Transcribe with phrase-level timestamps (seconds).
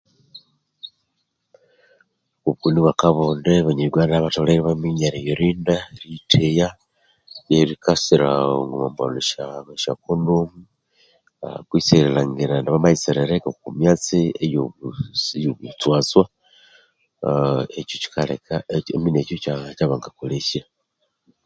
[2.41, 6.67] Obukoni bwakabonde abanya Uganda batholere ibaminya eriyirinda eritheya
[7.57, 8.29] erikasira
[8.61, 9.19] omwambalha
[9.75, 10.59] esya kondomu
[11.67, 14.19] kutse erilhangira indi bamayitsiririka oku myatsi
[14.53, 16.23] yobusi yobutwatswa
[17.21, 19.35] aaa ekyo
[19.77, 20.63] kyabanga kolesya